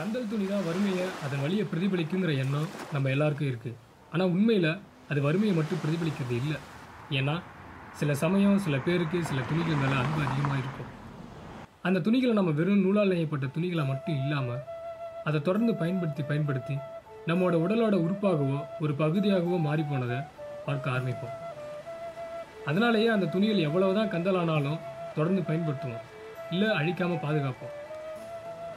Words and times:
கந்தல் 0.00 0.28
துணி 0.28 0.44
தான் 0.50 0.62
வறுமையை 0.66 1.06
அதன் 1.24 1.42
வழியை 1.44 1.64
பிரதிபலிக்குங்கிற 1.70 2.32
எண்ணம் 2.42 2.68
நம்ம 2.92 3.08
எல்லாருக்கும் 3.14 3.48
இருக்குது 3.50 3.74
ஆனால் 4.12 4.30
உண்மையில் 4.34 4.68
அது 5.10 5.18
வறுமையை 5.24 5.54
மட்டும் 5.58 5.80
பிரதிபலிக்கிறது 5.82 6.34
இல்லை. 6.42 6.58
ஏன்னா 7.18 7.34
சில 8.00 8.14
சமயம் 8.22 8.62
சில 8.66 8.76
பேருக்கு 8.86 9.18
சில 9.30 9.40
துணிகள் 9.48 9.80
மேலே 9.82 9.96
அன்பு 10.02 10.20
அதிகமாக 10.26 10.60
இருக்கும். 10.62 10.88
அந்த 11.88 12.02
துணிகளை 12.06 12.32
நம்ம 12.38 12.54
வெறும் 12.60 12.84
நூலால் 12.84 13.12
நெய்யப்பட்ட 13.14 13.50
துணிகளை 13.56 13.84
மட்டும் 13.90 14.16
இல்லாமல் 14.22 14.62
அதை 15.30 15.40
தொடர்ந்து 15.48 15.74
பயன்படுத்தி 15.82 16.24
பயன்படுத்தி 16.30 16.76
நம்மளோட 17.30 17.58
உடலோட 17.64 17.98
உறுப்பாகவோ 18.06 18.58
ஒரு 18.84 18.94
பகுதியாகவோ 19.02 19.58
மாறி 19.66 19.84
போனதை 19.90 20.20
பார்க்க 20.68 20.94
ஆரம்பிப்போம். 20.94 21.36
அதனாலேயே 22.70 23.10
அந்த 23.16 23.30
துணிகள் 23.36 23.66
எவ்வளவுதான் 23.68 24.12
கந்தலானாலும் 24.16 24.80
தொடர்ந்து 25.18 25.44
பயன்படுத்துவோம். 25.50 26.02
இல்லை 26.54 26.70
அழிக்காமல் 26.80 27.22
பாதுகாப்போம். 27.26 27.76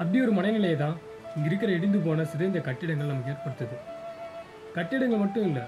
அப்படி 0.01 0.19
ஒரு 0.27 0.31
மனநிலையை 0.37 0.77
தான் 0.85 0.95
இங்கே 1.35 1.47
இருக்கிற 1.49 1.69
இடிந்து 1.77 1.99
போன 2.05 2.23
சிதைந்த 2.31 2.59
கட்டிடங்கள் 2.67 3.11
நமக்கு 3.11 3.31
ஏற்படுத்துது. 3.33 3.77
கட்டிடங்கள் 4.75 5.23
மட்டும் 5.23 5.47
இல்லை 5.49 5.63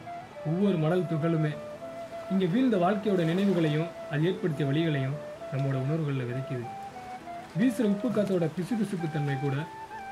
ஒவ்வொரு 0.49 0.77
மணல் 0.83 1.07
துகளுமே 1.11 1.53
இங்கே 2.33 2.47
வீழ்ந்த 2.53 2.77
வாழ்க்கையோட 2.83 3.21
நினைவுகளையும் 3.31 3.89
அது 4.11 4.27
ஏற்படுத்திய 4.29 4.67
வழிகளையும் 4.69 5.15
நம்மளோட 5.51 5.77
உணர்வுகளில் 5.85 6.29
விதைக்குது. 6.29 6.65
வீசுகிற 7.59 7.87
உப்பு 7.93 8.07
காத்தோட 8.15 8.45
பிசுபிசுப்பு 8.55 9.07
தன்மை 9.15 9.35
கூட 9.43 9.55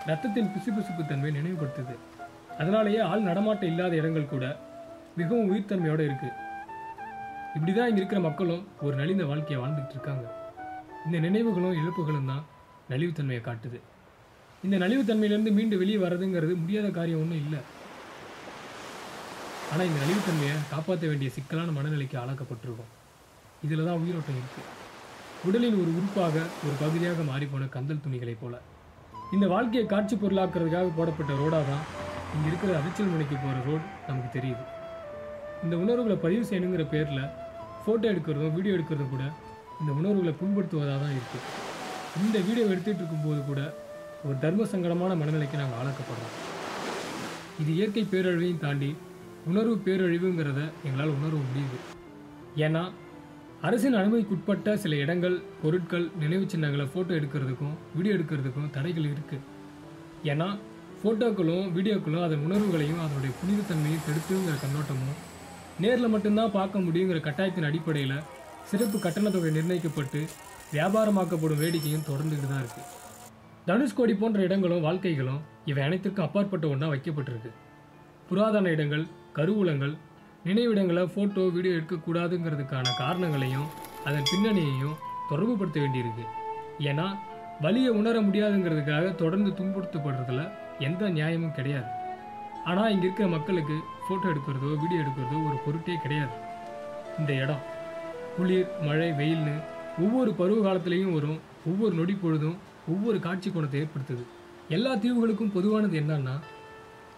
ரத்தத்தின் 0.10 0.52
பிசுபிசுப்பு 0.54 1.04
தன்மை 1.12 1.32
நினைவுபடுத்துது. 1.40 1.96
அதனாலேயே 2.62 3.02
ஆள் 3.12 3.28
நடமாட்டம் 3.30 3.72
இல்லாத 3.72 3.94
இடங்கள் 4.02 4.32
கூட 4.34 4.46
மிகவும் 5.20 5.50
உயிர்த்தன்மையோடு 5.52 6.04
இருக்குது 6.10 6.40
இப்படி 7.56 7.72
தான் 7.74 7.90
இங்கே 7.90 8.02
இருக்கிற 8.02 8.20
மக்களும் 8.28 8.64
ஒரு 8.86 8.96
நலிந்த 9.02 9.24
வாழ்க்கையை 9.32 9.58
வாழ்ந்துட்டு 9.64 9.96
இருக்காங்க. 9.96 10.26
இந்த 11.08 11.18
நினைவுகளும் 11.28 11.78
இழப்புகளும் 11.82 12.30
தான் 12.32 12.44
நலிவுத்தன்மையை 12.92 13.42
காட்டுது. 13.50 13.80
இந்த 14.66 14.76
நலிவுத்தன்மையிலேருந்து 14.84 15.52
மீண்டு 15.56 15.76
வெளியே 15.82 16.00
வர்றதுங்கிறது 16.04 16.54
முடியாத 16.60 16.90
காரியம் 16.98 17.22
ஒன்றும் 17.24 17.42
இல்லை. 17.46 17.60
ஆனால் 19.72 19.88
இந்த 19.90 20.00
நலிவுத்தன்மையை 20.04 20.56
காப்பாற்ற 20.74 21.06
வேண்டிய 21.12 21.30
சிக்கலான 21.38 21.74
மனநிலைக்கு 21.78 22.18
ஆளாக்கப்பட்டிருக்கோம். 22.22 22.92
இதில் 23.66 23.88
தான் 23.88 24.02
உயிரோட்டம் 24.04 24.40
இருக்குது 24.42 24.70
உடலின் 25.48 25.80
ஒரு 25.82 25.92
உறுப்பாக 25.98 26.36
ஒரு 26.66 26.76
பகுதியாக 26.84 27.24
மாறிப்போன 27.32 27.68
கந்தல் 27.76 28.04
துணிகளைப் 28.06 28.42
போல. 28.44 28.56
இந்த 29.36 29.46
வாழ்க்கையை 29.54 29.86
காட்சி 29.94 30.16
பொருளாக்குறதுக்காக 30.22 30.92
போடப்பட்ட 30.98 31.32
ரோடாக 31.42 31.66
தான் 31.72 31.86
இங்கே 32.36 32.48
இருக்கிற 32.52 32.72
அரிச்சல் 32.80 33.12
முனைக்கு 33.14 33.36
போகிற 33.44 33.58
ரோடு 33.70 33.86
நமக்கு 34.08 34.30
தெரியுது. 34.38 34.64
இந்த 35.66 35.76
உணர்வுகளை 35.84 36.18
பதிவு 36.26 36.44
செய்யணுங்கிற 36.50 36.84
பேரில் 36.94 37.32
ஃபோட்டோ 37.84 38.06
எடுக்கிறதும் 38.14 38.56
வீடியோ 38.58 38.76
எடுக்கிறதும் 38.78 39.14
கூட 39.16 39.24
இந்த 39.82 39.92
உணர்வுகளை 40.00 40.34
புண்படுத்துவதாக 40.42 41.00
தான் 41.04 41.16
இருக்குது 41.18 41.50
இந்த 42.26 42.38
வீடியோ 42.48 42.66
எடுத்துகிட்டு 42.74 43.04
இருக்கும்போது 43.04 43.42
கூட 43.50 43.62
ஒரு 44.28 44.36
தர்ம 44.44 44.66
சங்கடமான 44.72 45.12
மனநிலைக்கு 45.22 45.58
நாங்கள் 45.62 45.80
ஆளாக்கப்படுறோம். 45.80 46.36
இது 47.62 47.72
இயற்கை 47.78 48.04
பேரழிவையும் 48.12 48.62
தாண்டி 48.66 48.90
உணர்வு 49.50 49.76
பேரழிவுங்கிறத 49.86 50.62
எங்களால் 50.88 51.16
உணர 51.18 51.32
முடியுது. 51.48 51.78
ஏன்னா 52.66 52.84
அரசின் 53.68 53.98
அனுமதிக்குட்பட்ட 54.00 54.76
சில 54.84 54.96
இடங்கள் 55.04 55.36
பொருட்கள் 55.64 56.06
நினைவு 56.22 56.46
சின்னங்களை 56.54 56.86
ஃபோட்டோ 56.94 57.12
எடுக்கிறதுக்கும் 57.20 57.76
வீடியோ 57.96 58.16
எடுக்கிறதுக்கும் 58.18 58.72
தடைகள் 58.78 59.10
இருக்குது 59.12 59.44
ஏன்னா 60.32 60.48
ஃபோட்டோக்களும் 61.02 61.68
வீடியோக்களும் 61.78 62.26
அதன் 62.28 62.44
உணர்வுகளையும் 62.48 63.04
அதனுடைய 63.06 63.32
புனிதத்தன்மையும் 63.40 64.04
கெடுத்துங்கிற 64.08 64.56
கண்ணோட்டமும் 64.64 65.22
நேரில் 65.84 66.14
மட்டும்தான் 66.16 66.56
பார்க்க 66.58 66.86
முடியுங்கிற 66.88 67.20
கட்டாயத்தின் 67.28 67.70
அடிப்படையில் 67.70 68.18
சிறப்பு 68.72 68.98
கட்டணத்தொகை 69.06 69.54
நிர்ணயிக்கப்பட்டு 69.58 70.22
வியாபாரமாக்கப்படும் 70.76 71.64
வேடிக்கையும் 71.64 72.06
தொடர்ந்துக்கிட்டு 72.10 72.52
தான் 72.52 72.64
இருக்குது 72.64 73.02
தனுஷ்கோடி 73.68 74.14
போன்ற 74.22 74.40
இடங்களும் 74.46 74.86
வாழ்க்கைகளும் 74.86 75.42
இவை 75.70 75.82
அனைத்திற்கும் 75.88 76.26
அப்பாற்பட்ட 76.26 76.66
ஒன்றா 76.74 76.88
வைக்கப்பட்டிருக்கு. 76.94 77.52
புராதன 78.30 78.72
இடங்கள் 78.76 79.06
கருவூலங்கள் 79.38 79.94
நினைவிடங்களை 80.48 81.04
ஃபோட்டோ 81.14 81.44
வீடியோ 81.56 81.74
எடுக்கக்கூடாதுங்கிறதுக்கான 81.78 82.88
காரணங்களையும் 83.02 83.68
அதன் 84.08 84.28
பின்னணியையும் 84.32 84.98
தொடர்புபடுத்த 85.30 85.78
வேண்டியிருக்கு. 85.84 86.26
ஏன்னா 86.90 87.06
வலியை 87.66 87.92
உணர 88.00 88.16
முடியாதுங்கிறதுக்காக 88.28 89.14
தொடர்ந்து 89.22 89.52
துன்புறுத்தப்படுறதுல 89.60 90.44
எந்த 90.88 91.10
நியாயமும் 91.18 91.56
கிடையாது. 91.58 91.90
ஆனால் 92.70 92.92
இங்கே 92.94 93.06
இருக்கிற 93.08 93.28
மக்களுக்கு 93.36 93.78
ஃபோட்டோ 94.04 94.28
எடுக்கிறதோ 94.34 94.74
வீடியோ 94.84 95.00
எடுக்கிறதோ 95.04 95.40
ஒரு 95.48 95.58
பொருட்டே 95.66 95.96
கிடையாது. 96.04 96.36
இந்த 97.22 97.32
இடம் 97.44 97.64
குளிர் 98.36 98.70
மழை 98.86 99.10
வெயில்னு 99.22 99.56
ஒவ்வொரு 100.04 100.32
பருவ 100.42 100.60
காலத்துலேயும் 100.68 101.16
வரும் 101.18 101.42
ஒவ்வொரு 101.72 101.94
நொடி 102.02 102.16
பொழுதும் 102.22 102.60
ஒவ்வொரு 102.92 103.20
காட்சி 103.26 103.50
கோணத்தை 103.50 103.80
ஏற்படுத்துது. 103.82 104.24
எல்லா 104.76 104.92
தீவுகளுக்கும் 105.04 105.54
பொதுவானது 105.56 105.96
என்னன்னா 106.02 106.36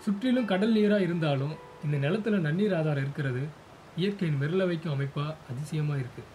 சுற்றிலும் 0.06 0.50
கடல் 0.52 0.76
நீராக 0.78 1.06
இருந்தாலும் 1.08 1.54
இந்த 1.86 1.96
நிலத்துல 2.06 2.40
நன்னீர் 2.46 2.76
ஆதாரம் 2.80 3.04
இருக்கிறது 3.04 3.44
இயற்கையின் 4.02 4.40
விரல 4.42 4.66
வைக்கும் 4.68 4.94
அமைப்பாக 4.94 5.36
அதிசயமாக 5.52 6.02
இருக்குது 6.04 6.32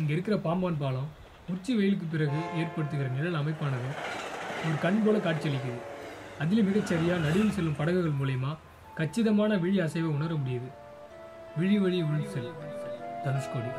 இங்கே 0.00 0.12
இருக்கிற 0.16 0.36
பாம்பான் 0.46 0.80
பாலம் 0.82 1.08
உச்சி 1.52 1.72
வெயிலுக்கு 1.78 2.06
பிறகு 2.12 2.40
ஏற்படுத்துகிற 2.60 3.08
நிழல் 3.16 3.38
அமைப்பானது 3.40 3.90
ஒரு 4.66 4.76
கண் 4.84 5.02
போல 5.04 5.18
காட்சியளிக்குது. 5.26 5.78
அதிலும் 6.42 6.68
மிகச்சரியாக 6.68 7.24
நடுவில் 7.26 7.56
செல்லும் 7.56 7.78
படகுகள் 7.80 8.18
மூலயமா 8.20 8.52
கச்சிதமான 8.98 9.58
விழி 9.64 9.80
அசைவை 9.86 10.10
உணர 10.16 10.30
முடியுது. 10.34 10.70
விழி 11.58 11.78
வழி 11.78 12.00
உள் 12.02 12.30
செல் 12.34 12.52
தனுஷ்கோடி. 13.24 13.70